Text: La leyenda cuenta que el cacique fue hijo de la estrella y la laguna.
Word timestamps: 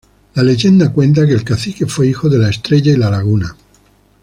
La 0.33 0.41
leyenda 0.41 0.91
cuenta 0.91 1.27
que 1.27 1.33
el 1.33 1.43
cacique 1.43 1.85
fue 1.85 2.07
hijo 2.07 2.27
de 2.27 2.39
la 2.39 2.49
estrella 2.49 2.91
y 2.91 2.97
la 2.97 3.11
laguna. 3.11 3.55